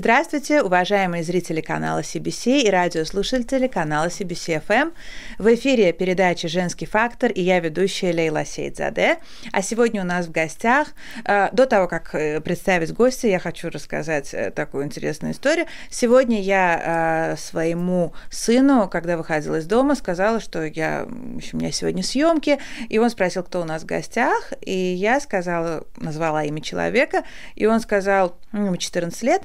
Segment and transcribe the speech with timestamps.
[0.00, 4.94] Здравствуйте, уважаемые зрители канала CBC и радиослушатели канала CBC FM.
[5.38, 9.18] В эфире передача «Женский фактор» и я ведущая Лейла Сейдзаде.
[9.52, 10.88] А сегодня у нас в гостях,
[11.26, 15.66] э, до того, как э, представить гостя, я хочу рассказать э, такую интересную историю.
[15.90, 21.72] Сегодня я своему сыну, когда выходила из дома, сказала, что я, в общем, у меня
[21.72, 22.58] сегодня съемки,
[22.88, 27.66] и он спросил, кто у нас в гостях, и я сказала, назвала имя человека, и
[27.66, 29.42] он сказал, ему 14 лет,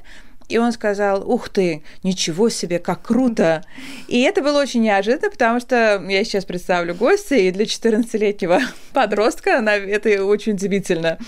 [0.48, 3.64] и он сказал, ух ты, ничего себе, как круто.
[4.08, 8.60] И это было очень неожиданно, потому что я сейчас представлю гостя, и для 14-летнего
[8.92, 11.18] подростка это очень удивительно.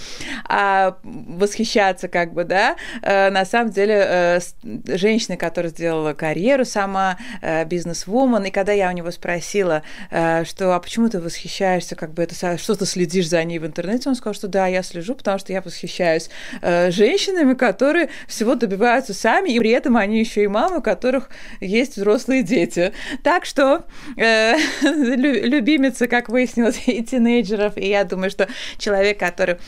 [0.49, 4.41] А восхищаться как бы, да, э, на самом деле э,
[4.87, 10.81] женщина, которая сделала карьеру сама, э, бизнес-вумен, и когда я у него спросила, что, а
[10.81, 14.35] почему ты восхищаешься, как бы это, что ты следишь за ней в интернете, он сказал,
[14.35, 16.31] что да, я слежу, потому что я восхищаюсь
[16.63, 21.31] женщинами, которые всего добиваются занимаются сами, и при этом они еще и мамы, у которых
[21.61, 22.93] есть взрослые дети.
[23.23, 23.85] Так что
[24.17, 28.49] э, любимица, как выяснилось, и тинейджеров, и я думаю, что
[28.79, 29.59] человек, который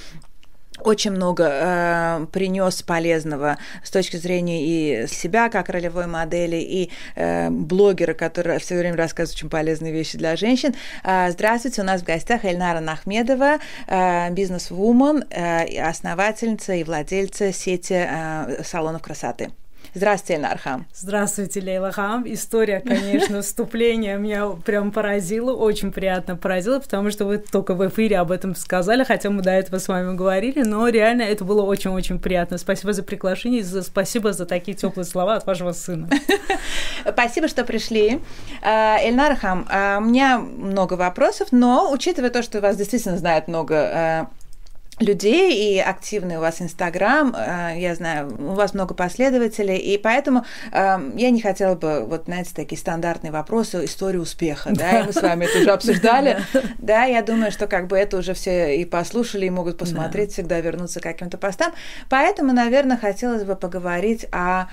[0.84, 7.50] очень много э, принес полезного с точки зрения и себя как ролевой модели, и э,
[7.50, 10.74] блогера, который все время рассказывает очень полезные вещи для женщин.
[11.04, 18.06] Э, здравствуйте, у нас в гостях Эльнара Нахмедова, э, бизнес-вумен, э, основательница и владельца сети
[18.08, 19.50] э, салонов красоты.
[19.92, 20.86] Здравствуйте, Нархам.
[20.94, 22.22] Здравствуйте, Лейла Хам.
[22.26, 28.18] История, конечно, вступления меня прям поразила, очень приятно поразила, потому что вы только в эфире
[28.18, 32.20] об этом сказали, хотя мы до этого с вами говорили, но реально это было очень-очень
[32.20, 32.56] приятно.
[32.58, 36.08] Спасибо за приглашение, за, спасибо за такие теплые слова от вашего сына.
[37.12, 38.20] Спасибо, что пришли.
[38.62, 43.48] А, Эльнар Хам, а, у меня много вопросов, но учитывая то, что вас действительно знает
[43.48, 44.26] много а,
[45.00, 50.44] людей, и активный у вас Инстаграм, э, я знаю, у вас много последователей, и поэтому
[50.72, 55.12] э, я не хотела бы, вот, знаете, такие стандартные вопросы, истории успеха, да, и мы
[55.12, 56.38] с вами это уже обсуждали,
[56.78, 60.60] да, я думаю, что как бы это уже все и послушали, и могут посмотреть, всегда
[60.60, 61.72] вернуться к каким-то постам,
[62.08, 64.66] поэтому, наверное, хотелось бы поговорить о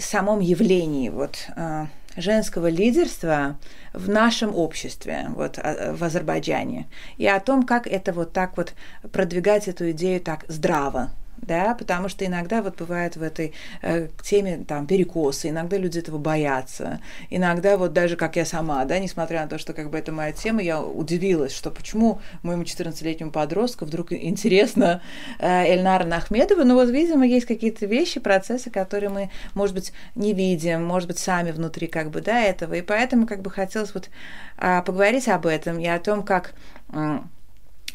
[0.00, 1.86] самом явлении, вот, э,
[2.16, 3.58] женского лидерства
[3.92, 6.86] в нашем обществе, вот а, в Азербайджане,
[7.16, 8.74] и о том, как это вот так вот
[9.12, 11.10] продвигать эту идею так здраво,
[11.42, 16.18] да, потому что иногда вот бывает в этой э, теме там перекосы, иногда люди этого
[16.18, 17.00] боятся,
[17.30, 20.32] иногда вот даже как я сама, да, несмотря на то, что как бы это моя
[20.32, 25.02] тема, я удивилась, что почему моему 14-летнему подростку вдруг интересно
[25.38, 30.34] э, Эльнара Нахмедова, но вот, видимо, есть какие-то вещи, процессы, которые мы, может быть, не
[30.34, 34.10] видим, может быть, сами внутри как бы, да, этого, и поэтому как бы хотелось вот
[34.58, 36.54] э, поговорить об этом и о том, как
[36.92, 37.18] э,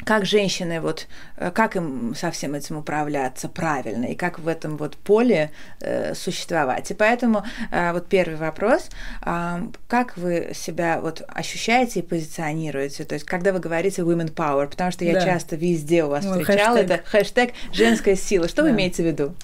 [0.04, 1.06] как женщины, вот,
[1.36, 5.50] э, как им со всем этим управляться правильно, и как в этом вот поле
[5.80, 6.90] э, существовать.
[6.90, 8.88] И поэтому э, вот первый вопрос,
[9.24, 14.68] э, как вы себя вот ощущаете и позиционируете, то есть когда вы говорите women power,
[14.68, 15.20] потому что я да.
[15.24, 16.90] часто везде у вас ну, встречала хэштег.
[16.90, 18.68] это хэштег женская сила, что да.
[18.68, 19.34] вы имеете в виду?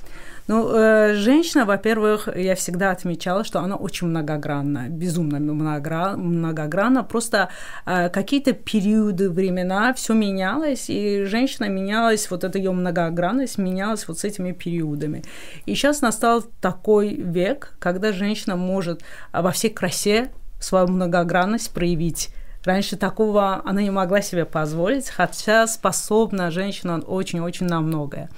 [0.51, 7.05] Ну, э, женщина, во-первых, я всегда отмечала, что она очень многогранна, безумно многогранна.
[7.05, 7.51] Просто
[7.87, 14.19] э, какие-то периоды, времена, все менялось, и женщина менялась, вот эта ее многогранность менялась вот
[14.19, 15.23] с этими периодами.
[15.67, 22.35] И сейчас настал такой век, когда женщина может во всей красе свою многогранность проявить.
[22.65, 28.29] Раньше такого она не могла себе позволить, хотя способна женщина очень-очень на многое.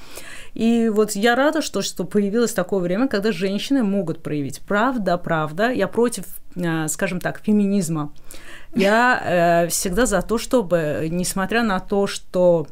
[0.55, 4.61] И вот я рада, что, что появилось такое время, когда женщины могут проявить.
[4.61, 6.25] Правда, правда, я против,
[6.57, 8.13] э, скажем так, феминизма.
[8.75, 9.23] Я
[9.65, 12.67] э, всегда за то, чтобы, несмотря на то, что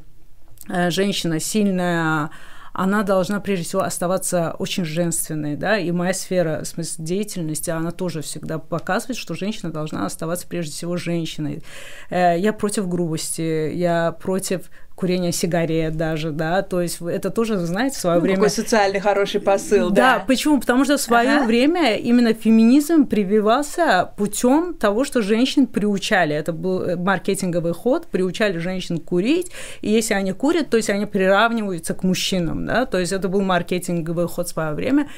[0.68, 2.30] э, женщина сильная,
[2.72, 7.90] она должна прежде всего оставаться очень женственной, да, и моя сфера, в смысле, деятельности, она
[7.90, 11.62] тоже всегда показывает, что женщина должна оставаться прежде всего женщиной.
[12.10, 14.70] Я против грубости, я против
[15.00, 18.36] курение сигарет даже, да, то есть это тоже, знаете, в свое ну, время...
[18.36, 20.18] Какой социальный хороший посыл, да.
[20.18, 20.60] Да, почему?
[20.60, 21.46] Потому что в свое ага.
[21.46, 28.58] время именно феминизм прививался путем того, что женщин приучали, это был э, маркетинговый ход, приучали
[28.58, 29.50] женщин курить,
[29.80, 33.40] и если они курят, то есть они приравниваются к мужчинам, да, то есть это был
[33.40, 35.08] маркетинговый ход в свое время,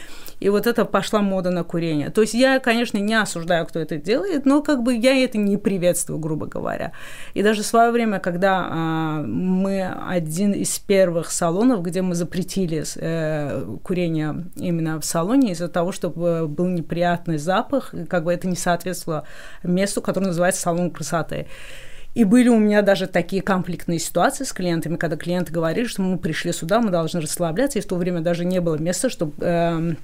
[0.43, 2.11] и вот это пошла мода на курение.
[2.11, 5.57] То есть я, конечно, не осуждаю, кто это делает, но как бы я это не
[5.57, 6.93] приветствую, грубо говоря.
[7.35, 12.85] И даже в свое время, когда а, мы один из первых салонов, где мы запретили
[12.97, 18.57] э, курение именно в салоне из-за того, чтобы был неприятный запах, как бы это не
[18.57, 19.25] соответствовало
[19.63, 21.47] месту, которое называется салон красоты.
[22.15, 26.19] И были у меня даже такие конфликтные ситуации с клиентами, когда клиенты говорили, что мы
[26.19, 29.95] пришли сюда, мы должны расслабляться, и в то время даже не было места, чтобы э,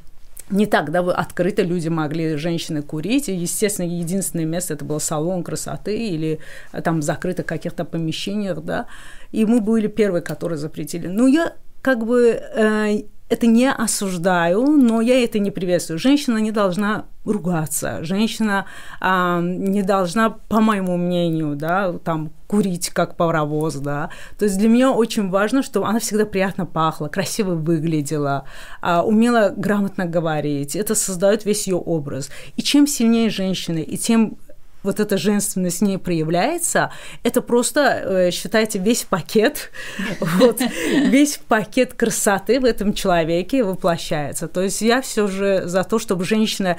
[0.51, 3.29] не так, да, открыто люди могли, женщины, курить.
[3.29, 6.39] И, естественно, единственное место это был салон красоты или
[6.73, 8.87] э, там закрыто каких-то помещениях, да.
[9.33, 11.09] И мы были первые, которые запретили.
[11.09, 15.99] Ну, я как бы э, это не осуждаю, но я это не приветствую.
[15.99, 18.65] Женщина не должна ругаться, женщина
[19.01, 24.09] а, не должна, по моему мнению, да, там курить как паровоз, да.
[24.39, 28.45] То есть для меня очень важно, чтобы она всегда приятно пахла, красиво выглядела,
[28.81, 30.75] а, умела грамотно говорить.
[30.75, 32.31] Это создает весь ее образ.
[32.57, 34.39] И чем сильнее женщина, и тем
[34.83, 36.93] вот эта женственность не проявляется,
[37.23, 39.71] это просто, э, считайте, весь пакет,
[40.21, 44.49] вот, весь пакет красоты в этом человеке воплощается.
[44.49, 46.79] То есть я все же за то, чтобы женщина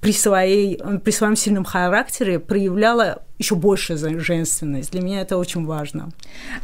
[0.00, 4.92] при, своей, при своем сильном характере проявляла еще больше женственность.
[4.92, 6.10] Для меня это очень важно.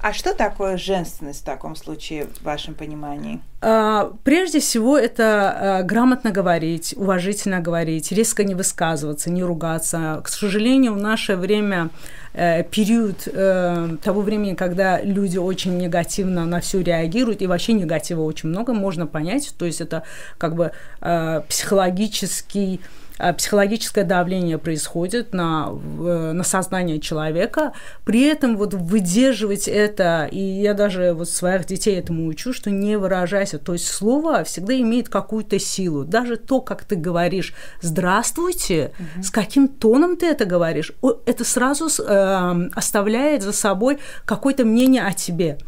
[0.01, 3.41] А что такое женственность в таком случае, в вашем понимании?
[3.61, 10.21] А, прежде всего, это а, грамотно говорить, уважительно говорить, резко не высказываться, не ругаться.
[10.25, 11.91] К сожалению, в наше время
[12.33, 18.23] э, период э, того времени, когда люди очень негативно на все реагируют, и вообще негатива
[18.23, 19.55] очень много, можно понять.
[19.59, 20.03] То есть это
[20.39, 22.81] как бы э, психологический
[23.21, 27.75] Э, психологическое давление происходит на, э, на сознание человека,
[28.05, 32.97] при этом вот выдерживать это, и я даже вот своих детей этому учу, что не
[32.97, 37.53] выражайся, то есть слово всегда имеет какую-то силу, даже то, как ты говоришь
[37.83, 39.23] «здравствуйте», угу.
[39.23, 40.93] с каким тоном ты это говоришь,
[41.27, 41.89] это сразу
[42.21, 45.59] э, оставляет за собой какое-то мнение о тебе.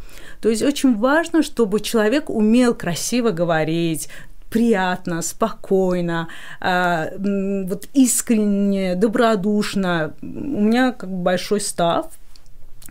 [0.40, 4.08] То есть очень важно, чтобы человек умел красиво говорить,
[4.50, 6.28] приятно, спокойно,
[6.60, 10.14] а, вот искренне, добродушно.
[10.20, 12.10] У меня как большой став,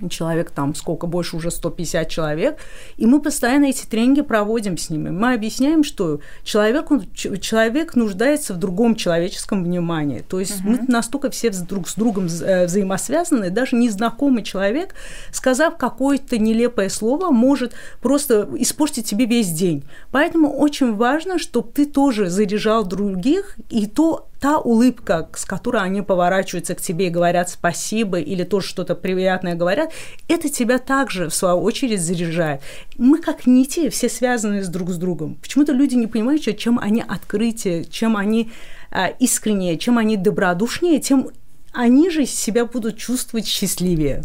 [0.10, 2.58] человек там сколько, больше уже 150 человек,
[2.98, 5.10] и мы постоянно эти тренинги проводим с ними.
[5.10, 10.24] Мы объясняем, что человек, человек нуждается в другом человеческом внимании.
[10.28, 10.72] То есть угу.
[10.72, 14.96] мы настолько все друг с другом э, взаимосвязаны, даже незнакомый человек,
[15.32, 19.84] сказав какое-то нелепое слово, может просто испортить тебе весь день.
[20.12, 26.02] Поэтому очень важно, чтобы ты тоже заряжал других, и то та улыбка, с которой они
[26.02, 29.94] поворачиваются к тебе и говорят спасибо, или тоже что-то приятное говорят,
[30.28, 32.62] это тебя также, в свою очередь, заряжает.
[32.98, 35.36] Мы как нити все связаны с друг с другом.
[35.36, 38.52] Почему-то люди не понимают, чем они открытие, чем они
[38.90, 41.30] а, искреннее, чем они добродушнее, тем
[41.72, 44.24] они же себя будут чувствовать счастливее.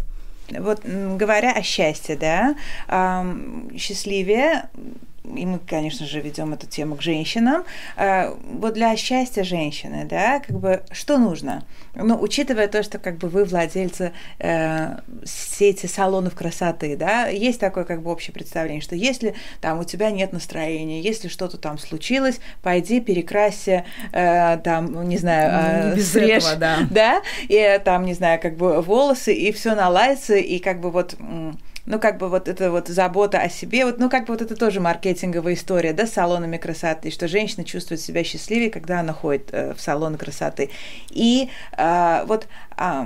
[0.49, 2.55] Вот говоря о счастье, да,
[3.77, 4.69] счастливее
[5.35, 7.63] и мы, конечно же, ведем эту тему к женщинам.
[7.95, 11.63] Э, вот для счастья женщины, да, как бы что нужно?
[11.95, 17.83] Ну, учитывая то, что как бы вы владельцы э, сети салонов красоты, да, есть такое
[17.83, 22.39] как бы общее представление, что если там у тебя нет настроения, если что-то там случилось,
[22.61, 26.77] пойди перекрасься, э, там, не знаю, э, срежь, этого, да.
[26.89, 31.15] да, и там, не знаю, как бы волосы, и все наладится, и как бы вот
[31.87, 34.55] ну, как бы вот эта вот забота о себе, вот, ну, как бы вот это
[34.55, 39.49] тоже маркетинговая история, да, с салонами красоты, что женщина чувствует себя счастливее, когда она ходит
[39.53, 40.69] э, в салон красоты.
[41.09, 42.47] И э, вот
[42.77, 43.03] э,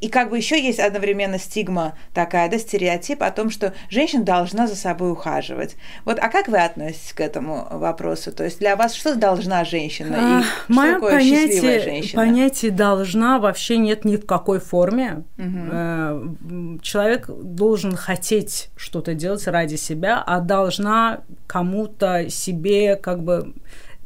[0.00, 4.66] и как бы еще есть одновременно стигма такая, да, стереотип о том, что женщина должна
[4.66, 5.76] за собой ухаживать.
[6.04, 8.30] Вот, а как вы относитесь к этому вопросу?
[8.30, 10.16] То есть для вас что должна женщина?
[10.18, 12.22] А, и что Мое такое понятие, счастливая женщина?
[12.22, 15.24] Понятие должна вообще нет ни в какой форме.
[15.38, 16.80] Угу.
[16.82, 23.54] Человек должен хотеть что-то делать ради себя, а должна кому-то себе как бы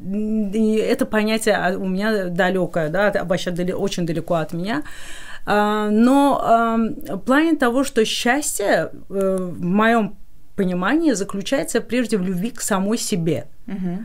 [0.02, 4.82] и это понятие у меня далекое, да, вообще очень далеко от меня.
[5.47, 6.76] А, но
[7.09, 10.16] в плане того, что счастье э, в моем
[10.56, 13.47] понимании заключается прежде в любви к самой себе.
[13.66, 14.04] Угу.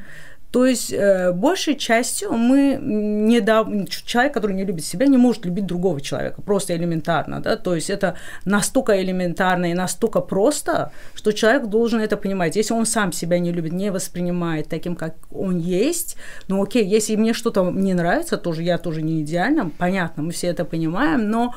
[0.56, 3.68] То есть э, большей частью мы не да,
[4.06, 7.90] человек, который не любит себя, не может любить другого человека, просто элементарно, да, то есть
[7.90, 12.56] это настолько элементарно и настолько просто, что человек должен это понимать.
[12.56, 16.16] Если он сам себя не любит, не воспринимает таким, как он есть,
[16.48, 20.48] ну окей, если мне что-то не нравится, тоже я тоже не идеальна, понятно, мы все
[20.48, 21.54] это понимаем, но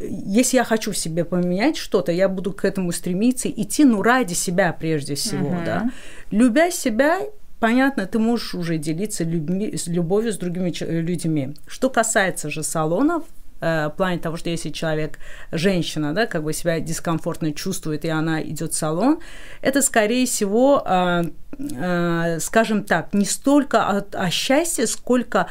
[0.00, 4.34] если я хочу в себе поменять что-то, я буду к этому стремиться, идти, ну, ради
[4.34, 5.64] себя прежде всего, uh-huh.
[5.64, 5.90] да.
[6.32, 7.20] Любя себя,
[7.62, 11.54] понятно, ты можешь уже делиться людьми, с любовью с другими людьми.
[11.68, 13.22] Что касается же салонов,
[13.60, 15.20] э, в плане того, что если человек,
[15.52, 19.20] женщина, да, как бы себя дискомфортно чувствует, и она идет в салон,
[19.60, 21.22] это, скорее всего, э,
[21.60, 25.46] э, скажем так, не столько о, о счастье, сколько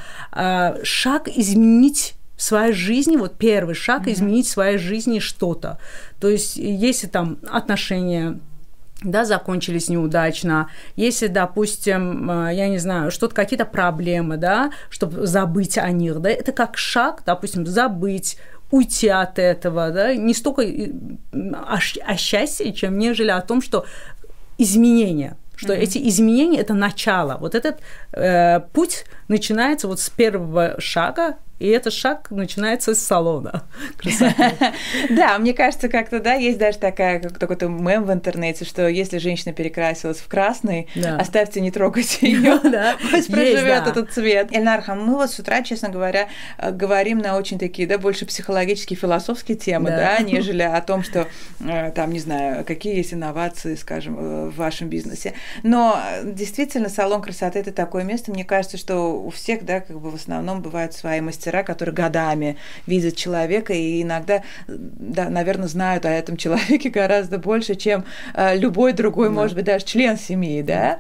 [0.84, 4.14] шаг изменить в своей жизни, вот первый шаг, mm-hmm.
[4.14, 5.78] изменить в своей жизни что-то.
[6.20, 8.38] То есть, если там отношения
[9.04, 15.78] да, закончились неудачно, если, допустим, э, я не знаю, что-то, какие-то проблемы, да, чтобы забыть
[15.78, 18.38] о них, да, это как шаг, допустим, забыть,
[18.70, 23.86] уйти от этого, да, не столько о, о счастье, чем нежели о том, что
[24.58, 25.80] изменения, что mm-hmm.
[25.80, 27.38] эти изменения это начало.
[27.38, 27.80] Вот этот
[28.14, 33.64] э, путь начинается вот с первого шага и этот шаг начинается с салона.
[35.10, 39.20] Да, мне кажется, как-то, да, есть даже такая, как такой мем в интернете, что если
[39.20, 40.88] женщина перекрасилась в красный,
[41.18, 42.60] оставьте, не трогайте ее,
[43.12, 44.52] пусть проживет этот цвет.
[44.52, 48.98] Эльнархам, мы вот с утра, честно говоря, э, говорим на очень такие, да, больше психологические,
[48.98, 51.28] философские темы, да, нежели о том, что
[51.60, 55.34] э, там, не знаю, какие есть инновации, скажем, э, в вашем бизнесе.
[55.64, 60.10] Но действительно, салон красоты– это такое место, мне кажется, что у всех, да, как бы
[60.10, 66.06] в основном бывают свои мастера мастера, которые годами видят человека и иногда, да, наверное, знают
[66.06, 69.34] о этом человеке гораздо больше, чем э, любой другой, да.
[69.34, 71.00] может быть, даже член семьи, да.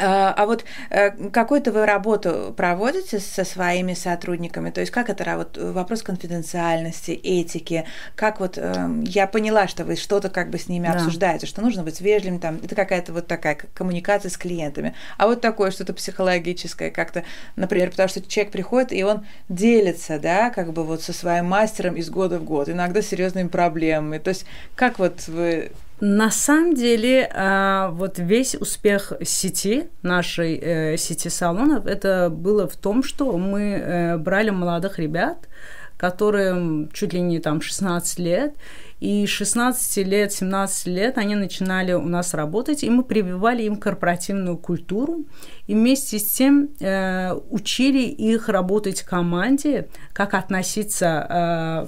[0.00, 4.70] А, а вот э, какую-то вы работу проводите со своими сотрудниками?
[4.70, 7.84] То есть как это вот вопрос конфиденциальности, этики?
[8.14, 10.94] Как вот эм, я поняла, что вы что-то как бы с ними да.
[10.94, 14.94] обсуждаете, что нужно быть вежливым, там это какая-то вот такая коммуникация с клиентами.
[15.16, 17.24] А вот такое что-то психологическое, как-то,
[17.56, 21.96] например, потому что человек приходит и он делится, да, как бы вот со своим мастером
[21.96, 24.18] из года в год, иногда серьезными проблемами.
[24.18, 30.96] То есть как вот вы на самом деле, а, вот весь успех сети, нашей э,
[30.96, 35.48] сети салонов, это было в том, что мы э, брали молодых ребят,
[35.96, 38.54] которым чуть ли не там 16 лет,
[39.00, 44.56] и 16 лет, 17 лет они начинали у нас работать, и мы прививали им корпоративную
[44.56, 45.24] культуру,
[45.66, 51.86] и вместе с тем э, учили их работать в команде, как относиться э,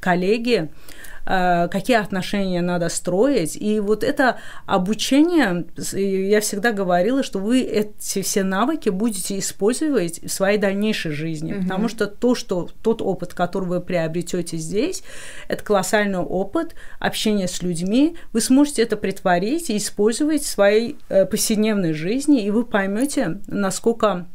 [0.00, 3.54] коллеги, Э, какие отношения надо строить.
[3.56, 10.28] И вот это обучение, я всегда говорила, что вы эти все навыки будете использовать в
[10.30, 11.62] своей дальнейшей жизни, угу.
[11.62, 15.02] потому что то, что тот опыт, который вы приобретете здесь,
[15.48, 21.26] это колоссальный опыт общения с людьми, вы сможете это притворить и использовать в своей э,
[21.26, 24.26] повседневной жизни, и вы поймете, насколько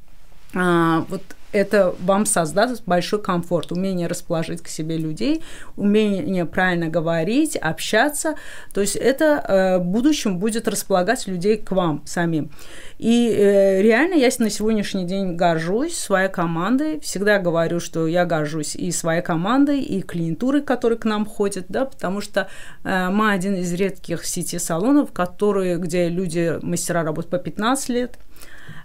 [0.53, 5.43] а, вот это вам создаст большой комфорт, умение расположить к себе людей,
[5.75, 8.35] умение правильно говорить, общаться.
[8.73, 12.51] То есть это э, в будущем будет располагать людей к вам самим.
[12.97, 16.99] И э, реально я на сегодняшний день горжусь своей командой.
[16.99, 21.85] Всегда говорю, что я горжусь и своей командой, и клиентурой, которая к нам ходит, да,
[21.85, 22.47] потому что
[22.83, 28.17] э, мы один из редких сети салонов, которые, где люди, мастера работают по 15 лет,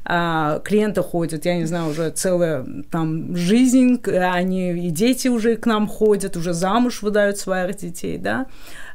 [0.04, 5.66] а, клиенты ходят, я не знаю, уже целая там жизнь, они и дети уже к
[5.66, 8.46] нам ходят, уже замуж выдают своих детей, да,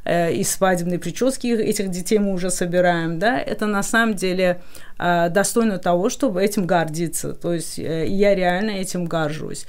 [0.05, 4.61] э, и свадебные прически этих детей мы уже собираем, да, это на самом деле
[4.97, 9.65] а, достойно того, чтобы этим гордиться, то есть э, я реально этим горжусь.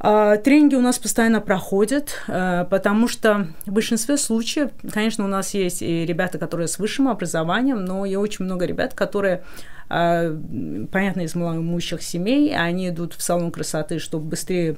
[0.00, 5.54] А, тренинги у нас постоянно проходят, э, потому что в большинстве случаев, конечно, у нас
[5.54, 9.42] есть и ребята, которые с высшим образованием, но и очень много ребят, которые
[9.88, 14.76] понятно, из малоимущих семей, они идут в салон красоты, чтобы быстрее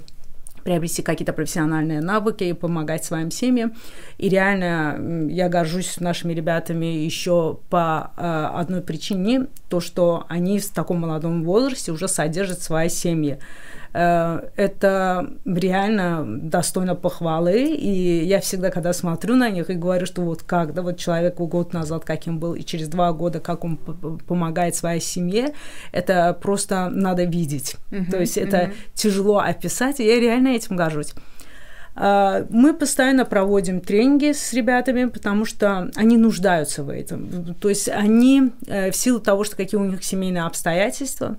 [0.62, 3.74] приобрести какие-то профессиональные навыки и помогать своим семьям.
[4.18, 10.68] И реально я горжусь нашими ребятами еще по э, одной причине, то, что они в
[10.70, 13.38] таком молодом возрасте уже содержат свои семьи.
[13.92, 20.23] Э, это реально достойно похвалы, и я всегда, когда смотрю на них и говорю, что
[20.23, 23.76] вот как, да, вот человек год назад каким был, и через два года как он
[23.76, 25.54] помогает своей семье,
[25.92, 27.76] это просто надо видеть.
[27.90, 28.47] Uh-huh, То есть uh-huh.
[28.47, 31.14] это тяжело описать, и я реально этим горжусь.
[31.97, 37.54] Э, мы постоянно проводим тренинги с ребятами, потому что они нуждаются в этом.
[37.54, 41.37] То есть они э, в силу того, что какие у них семейные обстоятельства,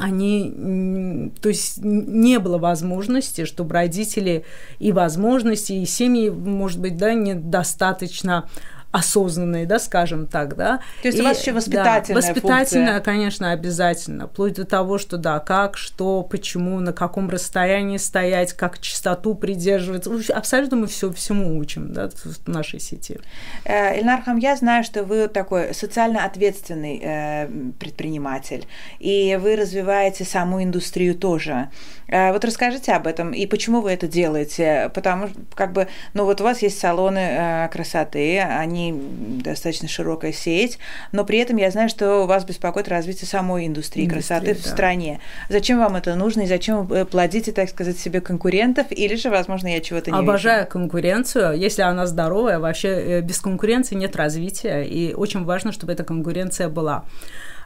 [0.00, 4.44] они, то есть не было возможности, чтобы родители
[4.78, 8.48] и возможности, и семьи, может быть, да, недостаточно
[8.92, 10.80] осознанные, да, скажем так, да.
[11.02, 13.00] То есть и, у вас еще воспитательная да, воспитательная, функция.
[13.00, 18.80] конечно, обязательно, вплоть до того, что да, как, что, почему, на каком расстоянии стоять, как
[18.80, 23.18] чистоту придерживаться, абсолютно мы все всему учим, да, в нашей сети.
[23.64, 28.66] Э, Эльнархам, я знаю, что вы такой социально ответственный э, предприниматель,
[28.98, 31.70] и вы развиваете саму индустрию тоже.
[32.08, 36.40] Э, вот расскажите об этом и почему вы это делаете, потому как бы, ну вот
[36.40, 40.78] у вас есть салоны красоты, они компаний достаточно широкая сеть,
[41.12, 44.60] но при этом я знаю, что вас беспокоит развитие самой индустрии, индустрии красоты да.
[44.60, 45.20] в стране.
[45.48, 49.68] Зачем вам это нужно и зачем вы плодите, так сказать, себе конкурентов, или же, возможно,
[49.68, 50.70] я чего-то не Обожаю вижу?
[50.70, 51.58] конкуренцию.
[51.58, 56.68] Если она здоровая, вообще э, без конкуренции нет развития, и очень важно, чтобы эта конкуренция
[56.68, 57.04] была.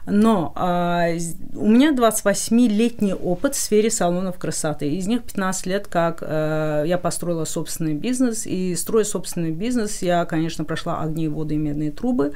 [0.07, 1.07] Но а,
[1.55, 4.89] у меня 28-летний опыт в сфере салонов красоты.
[4.89, 8.45] Из них 15 лет, как а, я построила собственный бизнес.
[8.45, 12.33] И строя собственный бизнес, я, конечно, прошла огни, воды и медные трубы.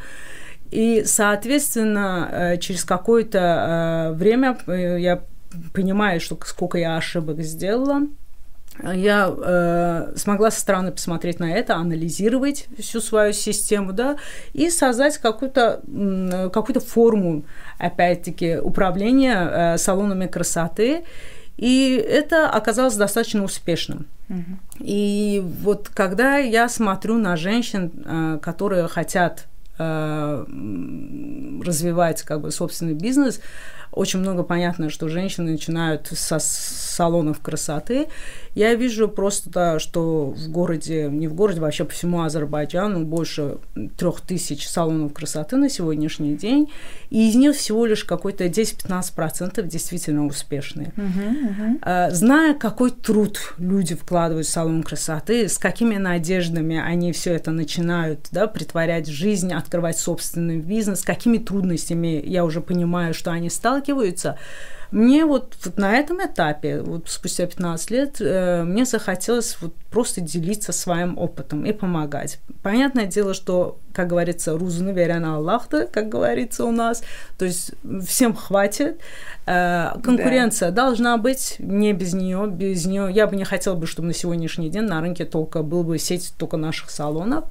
[0.72, 5.24] И, соответственно, э, через какое-то э, время я
[5.74, 8.02] понимаю, что сколько я ошибок сделала,
[8.82, 14.18] я э, смогла со стороны посмотреть на это, анализировать всю свою систему, да,
[14.54, 15.82] и создать какую-то
[16.54, 17.44] какую форму,
[17.78, 21.04] опять-таки, управления э, салонами красоты.
[21.58, 24.08] И это оказалось достаточно успешным.
[24.30, 24.60] Угу.
[24.80, 29.48] И вот когда я смотрю на женщин, э, которые хотят
[29.78, 30.46] э,
[31.66, 33.42] развивать как бы собственный бизнес,
[33.92, 38.08] очень много понятно, что женщины начинают со салонов красоты.
[38.56, 43.58] Я вижу просто, что в городе, не в городе, вообще по всему Азербайджану больше
[43.98, 46.72] трех тысяч салонов красоты на сегодняшний день,
[47.10, 50.94] и из них всего лишь какой-то 10-15% действительно успешные.
[50.96, 52.12] Uh-huh, uh-huh.
[52.12, 58.28] Зная, какой труд люди вкладывают в салон красоты, с какими надеждами они все это начинают
[58.32, 63.79] да, притворять в жизнь, открывать собственный бизнес, какими трудностями я уже понимаю, что они сталкиваются,
[64.92, 70.20] мне вот, вот на этом этапе, вот спустя 15 лет, э, мне захотелось вот просто
[70.20, 72.40] делиться своим опытом и помогать.
[72.64, 77.04] Понятное дело, что, как говорится, рузуны веря на Аллахта, как говорится у нас,
[77.38, 77.74] то есть
[78.08, 79.00] всем хватит.
[79.46, 80.86] Э, конкуренция да.
[80.86, 83.10] должна быть, не без нее, без нее.
[83.12, 86.34] Я бы не хотела бы, чтобы на сегодняшний день на рынке только был бы сеть
[86.40, 87.46] только наших салонов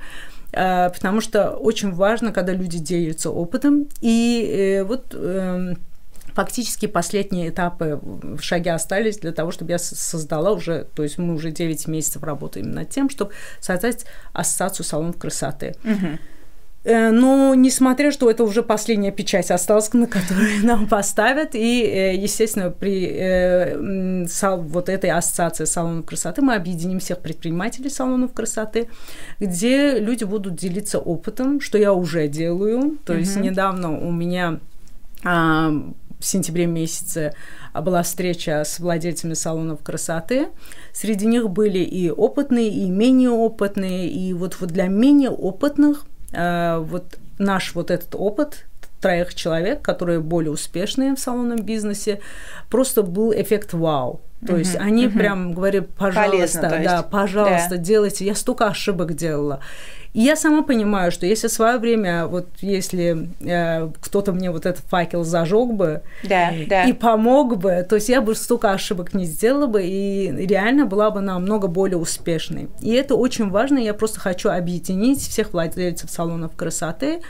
[0.52, 3.86] э, потому что очень важно, когда люди делятся опытом.
[4.00, 5.74] И э, вот э,
[6.38, 11.34] фактически последние этапы в шаге остались для того, чтобы я создала уже, то есть мы
[11.34, 15.74] уже 9 месяцев работаем над тем, чтобы создать ассоциацию салонов красоты.
[15.82, 17.10] Угу.
[17.10, 22.70] Но несмотря, что это уже последняя печать осталась, на которую нам поставят, и, э, естественно,
[22.70, 24.26] при э,
[24.58, 28.88] вот этой ассоциации салонов красоты мы объединим всех предпринимателей салонов красоты,
[29.40, 32.96] где люди будут делиться опытом, что я уже делаю.
[33.04, 34.60] То есть недавно у меня
[36.18, 37.34] в сентябре месяце
[37.74, 40.48] была встреча с владельцами салонов красоты.
[40.92, 44.08] Среди них были и опытные, и менее опытные.
[44.08, 48.64] И вот, вот для менее опытных э, вот наш вот этот опыт
[49.00, 52.20] троих человек, которые более успешные в салонном бизнесе,
[52.68, 54.20] просто был эффект вау.
[54.46, 55.18] То uh-huh, есть они uh-huh.
[55.18, 57.76] прям говорили, пожалуйста, Полезно, да, пожалуйста, да.
[57.76, 58.24] делайте.
[58.24, 59.60] Я столько ошибок делала.
[60.14, 64.64] И я сама понимаю, что если в свое время, вот если э, кто-то мне вот
[64.64, 66.84] этот факел зажег бы да, да.
[66.84, 71.10] и помог бы, то есть я бы столько ошибок не сделала бы и реально была
[71.10, 72.68] бы намного более успешной.
[72.80, 73.78] И это очень важно.
[73.78, 77.20] Я просто хочу объединить всех владельцев салонов красоты,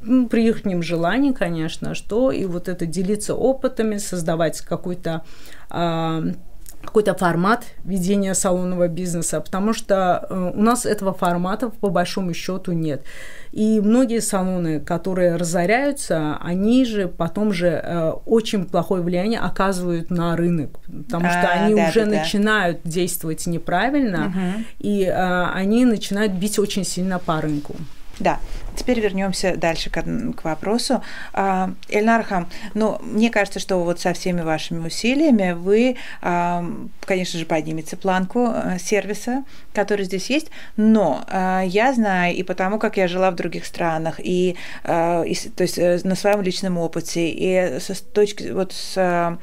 [0.00, 5.24] при их желании, конечно, что и вот это делиться опытами, создавать какой-то
[5.70, 6.32] э,
[6.82, 12.72] какой-то формат ведения салонного бизнеса, потому что э, у нас этого формата по большому счету
[12.72, 13.04] нет.
[13.52, 20.36] И многие салоны, которые разоряются, они же потом же э, очень плохое влияние оказывают на
[20.36, 24.64] рынок, потому а, что они да, уже да, начинают действовать неправильно, угу.
[24.78, 27.74] и э, они начинают бить очень сильно по рынку.
[28.20, 28.40] Да,
[28.76, 31.02] теперь вернемся дальше к, к вопросу.
[31.32, 36.64] А, Эльнархам, ну, мне кажется, что вот со всеми вашими усилиями вы, а,
[37.04, 41.24] конечно же, поднимете планку а, сервиса, который здесь есть, но
[41.64, 44.54] я знаю, и потому как я жила в других странах, и, и
[44.84, 49.38] то есть э, на своем личном опыте, и с точки вот с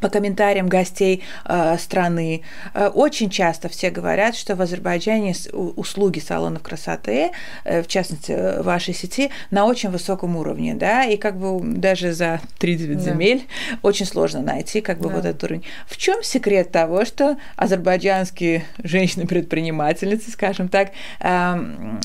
[0.00, 2.42] по комментариям гостей э, страны.
[2.74, 7.30] Э, очень часто все говорят, что в Азербайджане услуги салонов красоты,
[7.64, 12.40] э, в частности, вашей сети, на очень высоком уровне, да, и как бы даже за
[12.58, 13.00] 30 да.
[13.00, 13.46] земель
[13.82, 15.16] очень сложно найти как бы да.
[15.16, 15.64] вот этот уровень.
[15.86, 21.54] В чем секрет того, что азербайджанские женщины-предпринимательницы, скажем так, э,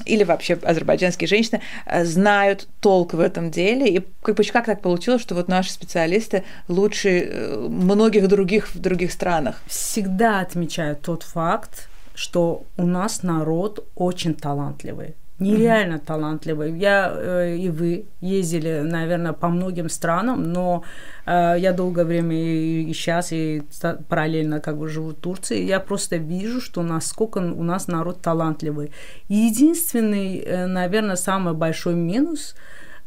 [0.06, 1.62] или вообще азербайджанские женщины
[2.04, 7.58] знают толк в этом деле, и как, как так получилось, что вот наши специалисты лучше
[7.80, 9.56] многих других в других странах.
[9.68, 15.16] Всегда отмечаю тот факт, что у нас народ очень талантливый.
[15.40, 16.06] нереально mm-hmm.
[16.06, 16.78] талантливые.
[16.78, 20.84] Я э, и вы ездили, наверное, по многим странам, но
[21.26, 23.64] э, я долгое время и, и сейчас, и
[24.10, 28.92] параллельно как бы живу в Турции, я просто вижу, что насколько у нас народ талантливый.
[29.30, 32.56] Единственный, э, наверное, самый большой минус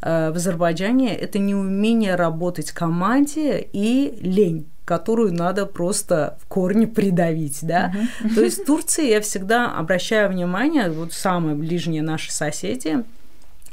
[0.02, 7.60] в Азербайджане– это неумение работать в команде и лень которую надо просто в корне придавить,
[7.62, 7.94] да.
[7.94, 8.34] Uh-huh.
[8.34, 13.21] То есть в Турции я всегда обращаю внимание, вот самые ближние наши соседи, Э,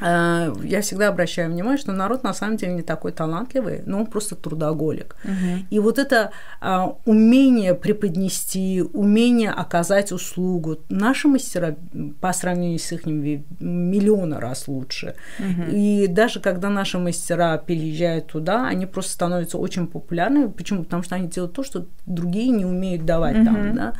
[0.02, 4.36] я всегда обращаю внимание, что народ на самом деле не такой талантливый, но он просто
[4.36, 5.16] трудоголик.
[5.24, 5.66] Угу.
[5.70, 6.32] И вот это
[6.62, 11.76] а, умение преподнести, умение оказать услугу, наши мастера
[12.22, 15.16] по сравнению с их миллионы раз лучше.
[15.40, 15.72] Угу.
[15.72, 20.48] И даже когда наши мастера переезжают туда, они просто становятся очень популярными.
[20.48, 20.84] Почему?
[20.84, 23.46] Потому что они делают то, что другие не умеют давать угу.
[23.46, 23.94] там, да.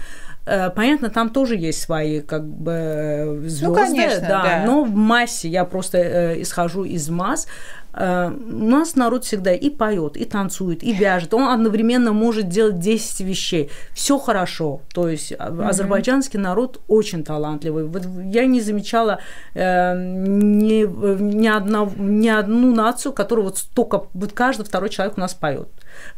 [0.46, 4.96] Э, понятно, там тоже есть свои как бы звезды, ну, конечно, да, да, но в
[4.96, 7.48] массе я просто э, исхожу из масс.
[7.94, 11.34] Э, у нас народ всегда и поет, и танцует, и вяжет.
[11.34, 13.70] Он одновременно может делать 10 вещей.
[13.94, 14.82] Все хорошо.
[14.94, 15.68] То есть mm-hmm.
[15.68, 17.86] азербайджанский народ очень талантливый.
[17.86, 19.20] Вот я не замечала
[19.54, 20.86] э, ни,
[21.22, 25.70] ни, одна, ни одну нацию, которая вот столько, вот каждый второй человек у нас поет.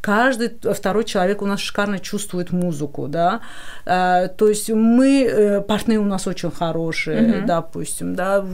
[0.02, 3.42] Каждый второй человек у нас шикарно чувствует музыку, да.
[3.86, 7.46] А, то есть мы, э, партнеры у нас очень хорошие, mm-hmm.
[7.46, 8.46] допустим, да,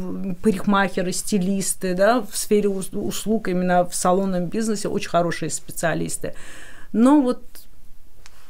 [0.42, 6.34] парикмахеры, стилисты, да, в сфере услуг, именно в салонном бизнесе очень хорошие специалисты.
[6.92, 7.44] Но вот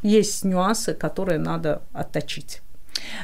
[0.02, 2.62] есть нюансы, которые надо отточить.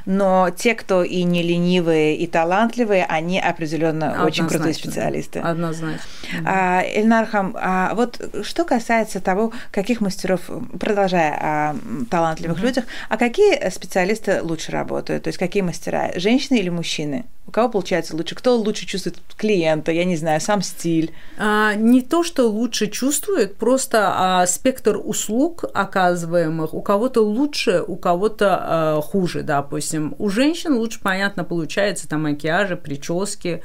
[0.05, 4.25] Но те, кто и не ленивые, и талантливые, они определенно Однозначно.
[4.25, 5.39] очень крутые специалисты.
[5.39, 6.01] Однозначно.
[6.45, 10.41] А, Эльнархам, а вот что касается того, каких мастеров,
[10.79, 11.75] продолжая о
[12.09, 12.67] талантливых угу.
[12.67, 15.23] людях, а какие специалисты лучше работают?
[15.23, 17.25] То есть какие мастера, женщины или мужчины?
[17.45, 18.36] У кого получается лучше?
[18.36, 19.91] Кто лучше чувствует клиента?
[19.91, 21.12] Я не знаю, сам стиль.
[21.38, 27.97] А, не то, что лучше чувствует, просто а, спектр услуг оказываемых у кого-то лучше, у
[27.97, 30.15] кого-то а, хуже, допустим.
[30.19, 33.62] У женщин лучше, понятно, получается там макияжи, прически,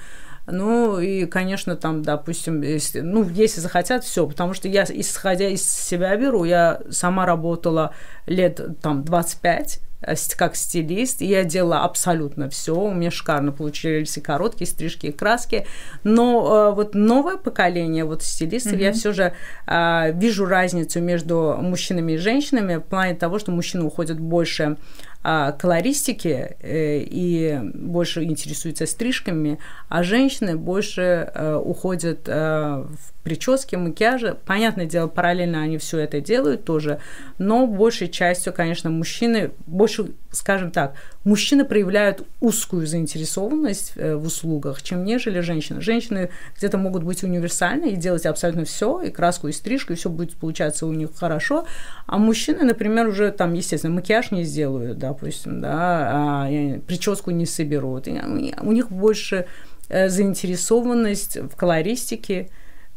[0.50, 5.68] ну и, конечно, там, допустим, если, ну, если захотят, все, потому что я, исходя из
[5.68, 7.94] себя беру, я сама работала
[8.26, 9.87] лет там 25 Э,
[10.36, 12.74] как стилист, я делала абсолютно все.
[12.74, 15.66] У меня шикарно получились и короткие стрижки, и краски.
[16.04, 18.82] Но э, вот новое поколение вот стилистов, mm-hmm.
[18.82, 19.32] я все же
[19.66, 24.76] э, вижу разницу между мужчинами и женщинами в плане того, что мужчины уходят больше
[25.22, 33.76] а, колористики э, и больше интересуются стрижками, а женщины больше э, уходят э, в прически,
[33.76, 34.38] макияжи.
[34.46, 37.00] Понятное дело, параллельно они все это делают тоже,
[37.36, 45.04] но большей частью, конечно, мужчины, больше, скажем так, мужчины проявляют узкую заинтересованность в услугах, чем
[45.04, 45.80] нежели женщины.
[45.80, 50.10] Женщины где-то могут быть универсальны и делать абсолютно все, и краску, и стрижку, и все
[50.10, 51.66] будет получаться у них хорошо,
[52.06, 58.08] а мужчины, например, уже там, естественно, макияж не сделают, допустим, да, а прическу не соберут.
[58.08, 58.20] И
[58.60, 59.46] у них больше
[59.88, 62.48] э, заинтересованность в колористике.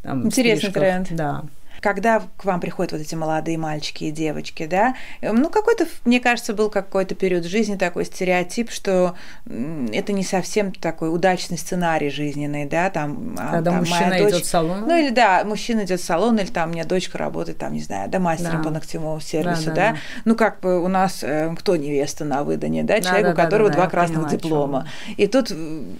[0.02, 1.08] Там, Интересный тренд.
[1.12, 1.44] Да
[1.82, 6.54] когда к вам приходят вот эти молодые мальчики и девочки, да, ну, какой-то, мне кажется,
[6.54, 9.15] был какой-то период жизни такой стереотип, что
[9.46, 13.36] это не совсем такой удачный сценарий жизненный, да, там...
[13.38, 14.82] А, когда там, мужчина дочь, идет в салон?
[14.82, 17.82] Ну, или да, мужчина идет в салон, или там у меня дочка работает, там, не
[17.82, 18.63] знаю, да, мастером да.
[18.63, 19.91] по ногтевому сервису, да, да, да?
[19.91, 23.36] да, ну, как бы у нас э, кто невеста на выдане, да, человек, да, у
[23.36, 24.88] которого да, да, два красных поняла, диплома.
[25.17, 25.52] И тут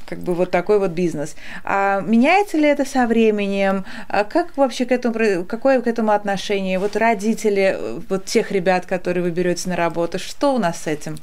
[0.06, 1.36] как бы вот такой вот бизнес.
[1.64, 3.86] А меняется ли это со временем?
[4.08, 6.80] А как вообще к этому, какой какое к этому отношение?
[6.80, 7.80] Вот родители
[8.10, 11.18] вот тех ребят, которые вы берете на работу, что у нас с этим?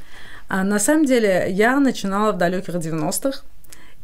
[0.49, 3.43] А на самом деле я начинала в далеких 90-х,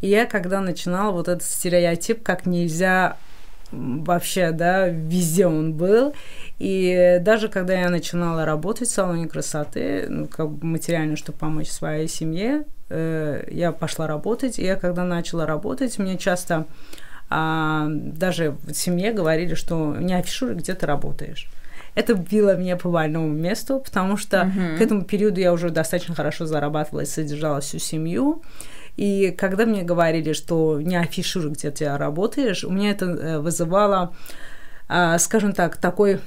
[0.02, 3.16] и я когда начинала вот этот стереотип, как нельзя
[3.72, 6.14] вообще, да, везде он был.
[6.58, 11.70] И даже когда я начинала работать в салоне красоты, ну, как бы материально, чтобы помочь
[11.70, 14.58] своей семье, э, я пошла работать.
[14.58, 16.66] И я когда начала работать, мне часто
[17.30, 21.48] а, даже в семье говорили, что не афишируй, где ты работаешь.
[21.94, 24.78] Это било меня по больному месту, потому что uh-huh.
[24.78, 28.42] к этому периоду я уже достаточно хорошо зарабатывала и содержала всю семью.
[28.96, 34.14] И когда мне говорили, что не афишируй, где ты работаешь, у меня это э, вызывало,
[34.88, 36.20] а, скажем так, такой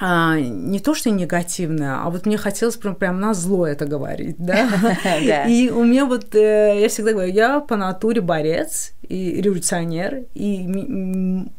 [0.00, 4.36] а, не то, что негативное, а вот мне хотелось прям, прям на зло это говорить,
[4.38, 4.68] да?
[5.48, 10.66] И у меня вот, э, я всегда говорю, я по натуре борец и революционер, и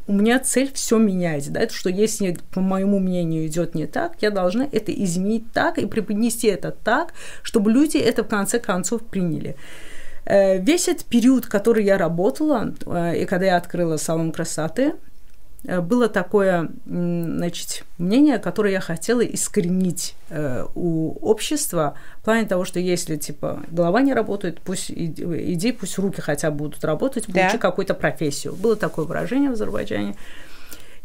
[0.07, 4.13] у меня цель все менять, да, это что если, по моему мнению, идет не так,
[4.21, 9.01] я должна это изменить так и преподнести это так, чтобы люди это в конце концов
[9.01, 9.55] приняли.
[10.25, 12.71] Весь этот период, который я работала,
[13.15, 14.93] и когда я открыла салон красоты,
[15.63, 20.15] было такое, значит, мнение, которое я хотела искоренить
[20.75, 26.21] у общества в плане того, что если, типа, голова не работает, пусть иди, пусть руки
[26.21, 27.57] хотя бы будут работать, получи да.
[27.57, 28.55] какую-то профессию.
[28.55, 30.15] Было такое выражение в Азербайджане.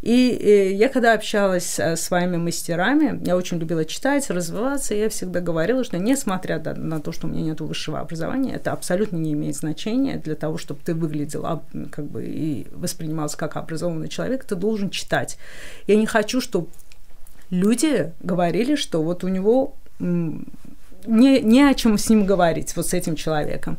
[0.05, 5.09] И э, я когда общалась с своими мастерами, я очень любила читать, развиваться, и я
[5.09, 9.33] всегда говорила, что несмотря на то, что у меня нет высшего образования, это абсолютно не
[9.33, 14.57] имеет значения для того, чтобы ты выглядел как бы и воспринимался как образованный человек, ты
[14.57, 15.38] должен читать.
[15.87, 16.69] Я не хочу, чтобы
[17.49, 22.93] люди говорили, что вот у него не, не о чем с ним говорить, вот с
[22.93, 23.79] этим человеком.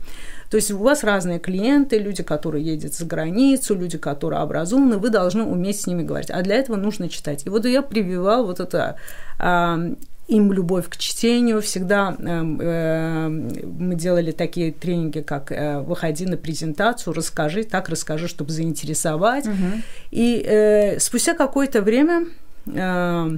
[0.50, 5.10] То есть у вас разные клиенты, люди, которые едут за границу, люди, которые образованы, вы
[5.10, 6.30] должны уметь с ними говорить.
[6.30, 7.46] А для этого нужно читать.
[7.46, 8.98] И вот я прививал вот это
[9.40, 9.80] а,
[10.28, 11.62] им любовь к чтению.
[11.62, 12.24] Всегда э,
[12.60, 19.46] э, мы делали такие тренинги, как э, выходи на презентацию, расскажи, так расскажи, чтобы заинтересовать.
[19.46, 19.82] Угу.
[20.12, 22.26] И э, спустя какое-то время
[22.66, 23.38] э,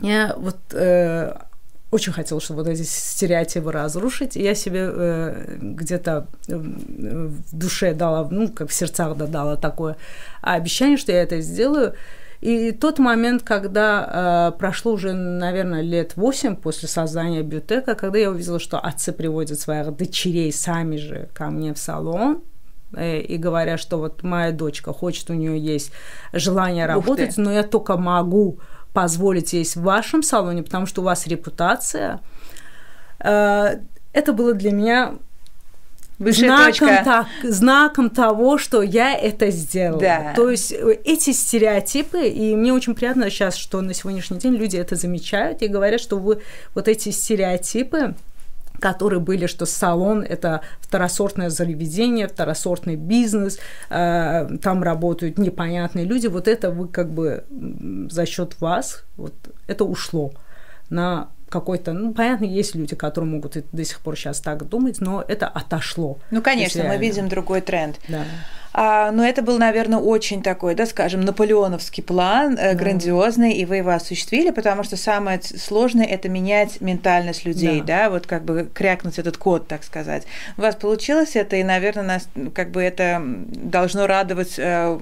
[0.00, 1.34] я вот э,
[1.94, 4.36] очень хотела, чтобы вот эти стереотипы разрушить.
[4.36, 9.96] И я себе э, где-то э, в душе дала, ну, как в сердцах дала такое
[10.42, 11.94] обещание, что я это сделаю.
[12.40, 18.30] И тот момент, когда э, прошло уже, наверное, лет восемь после создания биотека, когда я
[18.30, 22.42] увидела, что отцы приводят своих дочерей сами же ко мне в салон,
[22.96, 25.92] э, и говорят, что вот моя дочка хочет, у нее есть
[26.32, 28.58] желание работать, но я только могу
[28.94, 32.20] позволить есть в вашем салоне, потому что у вас репутация.
[33.18, 33.80] Э,
[34.14, 35.14] это было для меня
[36.18, 40.00] знаком, так, знаком того, что я это сделала.
[40.00, 40.32] Да.
[40.36, 44.76] То есть э, эти стереотипы, и мне очень приятно сейчас, что на сегодняшний день люди
[44.76, 46.40] это замечают и говорят, что вы
[46.74, 48.14] вот эти стереотипы,
[48.84, 56.26] которые были, что салон– это второсортное заведение, второсортный бизнес, э, там работают непонятные люди.
[56.26, 57.44] Вот это вы как бы
[58.10, 59.32] за счет вас, вот
[59.66, 60.34] это ушло
[60.90, 65.24] на какой-то, ну, понятно, есть люди, которые могут до сих пор сейчас так думать, но
[65.26, 66.18] это отошло.
[66.30, 67.98] Ну, конечно, мы видим другой тренд.
[68.08, 68.24] Да.
[68.76, 73.76] А, но это был, наверное, очень такой, да, скажем, наполеоновский план, э, грандиозный, и вы
[73.76, 78.04] его осуществили, потому что самое сложное– это менять ментальность людей, да.
[78.04, 80.24] да, вот как бы крякнуть этот код, так сказать.
[80.56, 84.98] У вас получилось это, и, наверное, нас, как бы это должно радовать э,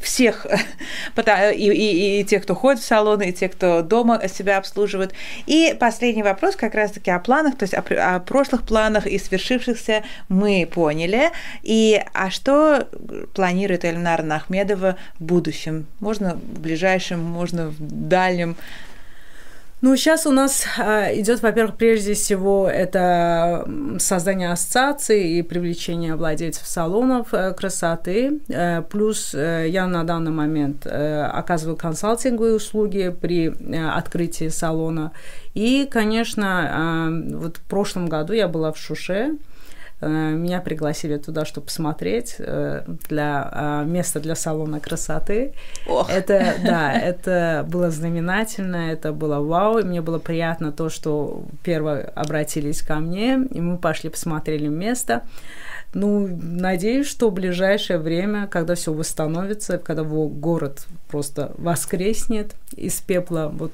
[0.00, 0.46] всех,
[1.16, 5.12] и, и, и тех, кто ходит в салоны, и тех, кто дома себя обслуживает.
[5.44, 7.82] И последний вопрос как раз-таки о планах, то есть о,
[8.14, 11.30] о прошлых планах и свершившихся мы поняли.
[11.62, 12.88] И а что
[13.34, 15.86] планирует Эльнара Ахмедова в будущем?
[16.00, 18.56] Можно в ближайшем, можно в дальнем?
[19.82, 26.68] Ну, сейчас у нас а, идет, во-первых, прежде всего, это создание ассоциации и привлечение владельцев
[26.68, 28.38] салонов э, красоты.
[28.48, 35.10] Э, плюс э, я на данный момент оказываю консалтинговые услуги при открытии салона.
[35.54, 39.32] И, конечно, а, вот в прошлом году я была в Шуше,
[40.08, 45.54] меня пригласили туда, чтобы посмотреть э, для а, места для салона красоты.
[45.86, 46.10] Ох.
[46.10, 52.04] Это, да, это было знаменательно, это было вау, и мне было приятно то, что первые
[52.04, 55.22] обратились ко мне, и мы пошли посмотрели место.
[55.94, 63.50] Ну, надеюсь, что в ближайшее время, когда все восстановится, когда город просто воскреснет из пепла,
[63.52, 63.72] вот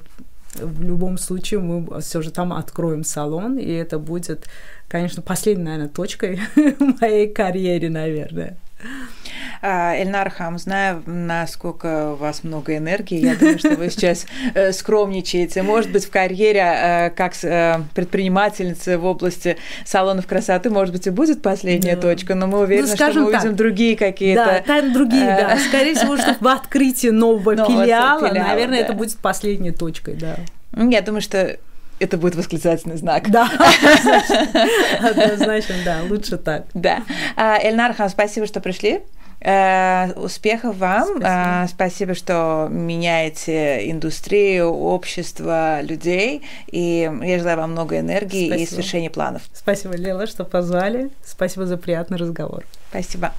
[0.55, 4.45] в любом случае мы все же там откроем салон, и это будет,
[4.87, 6.39] конечно, последней, наверное, точкой
[7.01, 8.57] моей карьере, наверное.
[9.61, 14.71] А, Эльнар Хам, знаю, насколько у вас много энергии, я думаю, что вы сейчас э,
[14.71, 15.63] скромничаете.
[15.63, 21.09] Может быть, в карьере э, как э, предпринимательницы в области салонов красоты, может быть, и
[21.09, 22.01] будет последняя да.
[22.01, 24.63] точка, но мы уверены, ну, что мы увидим так, другие какие-то...
[24.65, 25.57] Да, там другие, да.
[25.67, 28.85] Скорее всего, что в открытии нового, нового филиала, филиала, наверное, да.
[28.85, 30.37] это будет последней точкой, да.
[30.77, 31.57] Я думаю, что
[31.99, 33.29] это будет восклицательный знак.
[33.29, 33.49] Да,
[35.01, 36.65] однозначно, да, лучше так.
[36.73, 37.03] Да.
[37.35, 39.01] А, Эльнар Хан, спасибо, что пришли.
[39.41, 41.07] Э, успехов вам.
[41.07, 41.27] Спасибо.
[41.27, 46.43] Э, спасибо, что меняете индустрию, общество, людей.
[46.67, 48.55] И я желаю вам много энергии Спасибо.
[48.55, 49.43] и свершения планов.
[49.53, 51.09] Спасибо, Лела, что позвали.
[51.25, 52.65] Спасибо за приятный разговор.
[52.89, 53.33] Спасибо.